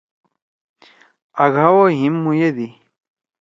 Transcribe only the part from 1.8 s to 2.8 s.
ھیم مویدی۔